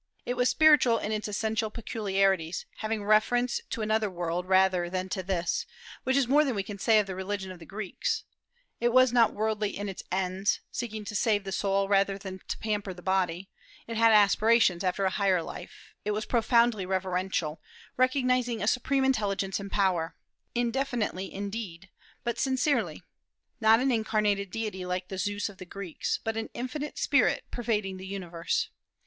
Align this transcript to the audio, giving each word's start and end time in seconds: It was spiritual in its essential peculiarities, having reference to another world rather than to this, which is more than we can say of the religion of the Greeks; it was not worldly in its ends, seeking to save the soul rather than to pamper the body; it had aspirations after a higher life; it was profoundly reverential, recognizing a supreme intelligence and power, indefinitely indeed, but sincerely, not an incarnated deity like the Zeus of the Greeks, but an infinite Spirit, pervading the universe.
It 0.25 0.33
was 0.33 0.49
spiritual 0.49 0.97
in 0.97 1.11
its 1.11 1.27
essential 1.27 1.69
peculiarities, 1.69 2.65
having 2.77 3.03
reference 3.05 3.61
to 3.69 3.83
another 3.83 4.09
world 4.09 4.47
rather 4.47 4.89
than 4.89 5.09
to 5.09 5.21
this, 5.21 5.67
which 6.05 6.15
is 6.17 6.27
more 6.27 6.43
than 6.43 6.55
we 6.55 6.63
can 6.63 6.79
say 6.79 6.97
of 6.97 7.05
the 7.05 7.13
religion 7.13 7.51
of 7.51 7.59
the 7.59 7.67
Greeks; 7.67 8.23
it 8.79 8.89
was 8.91 9.13
not 9.13 9.35
worldly 9.35 9.77
in 9.77 9.87
its 9.87 10.01
ends, 10.11 10.59
seeking 10.71 11.05
to 11.05 11.13
save 11.13 11.43
the 11.43 11.51
soul 11.51 11.87
rather 11.87 12.17
than 12.17 12.41
to 12.47 12.57
pamper 12.57 12.95
the 12.95 13.03
body; 13.03 13.51
it 13.85 13.95
had 13.95 14.11
aspirations 14.11 14.83
after 14.83 15.05
a 15.05 15.11
higher 15.11 15.43
life; 15.43 15.93
it 16.03 16.09
was 16.09 16.25
profoundly 16.25 16.83
reverential, 16.83 17.61
recognizing 17.95 18.59
a 18.59 18.65
supreme 18.67 19.05
intelligence 19.05 19.59
and 19.59 19.71
power, 19.71 20.15
indefinitely 20.55 21.31
indeed, 21.31 21.91
but 22.23 22.39
sincerely, 22.39 23.03
not 23.59 23.79
an 23.79 23.91
incarnated 23.91 24.49
deity 24.49 24.83
like 24.83 25.09
the 25.09 25.19
Zeus 25.19 25.47
of 25.47 25.57
the 25.59 25.63
Greeks, 25.65 26.19
but 26.23 26.35
an 26.35 26.49
infinite 26.55 26.97
Spirit, 26.97 27.43
pervading 27.51 27.97
the 27.97 28.07
universe. 28.07 28.69